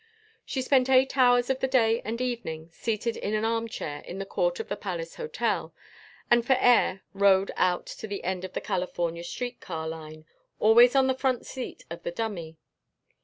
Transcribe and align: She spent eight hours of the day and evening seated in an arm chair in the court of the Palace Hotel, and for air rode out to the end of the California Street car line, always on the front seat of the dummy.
She 0.43 0.63
spent 0.63 0.89
eight 0.89 1.15
hours 1.15 1.51
of 1.51 1.59
the 1.59 1.67
day 1.67 2.01
and 2.03 2.19
evening 2.19 2.71
seated 2.71 3.15
in 3.17 3.35
an 3.35 3.45
arm 3.45 3.67
chair 3.69 3.99
in 3.99 4.17
the 4.17 4.25
court 4.25 4.59
of 4.59 4.67
the 4.67 4.75
Palace 4.75 5.13
Hotel, 5.17 5.75
and 6.27 6.43
for 6.43 6.57
air 6.59 7.03
rode 7.13 7.51
out 7.55 7.85
to 7.85 8.07
the 8.07 8.23
end 8.23 8.43
of 8.43 8.53
the 8.53 8.61
California 8.61 9.23
Street 9.23 9.59
car 9.61 9.87
line, 9.87 10.25
always 10.59 10.95
on 10.95 11.05
the 11.05 11.13
front 11.13 11.45
seat 11.45 11.85
of 11.91 12.01
the 12.01 12.09
dummy. 12.09 12.57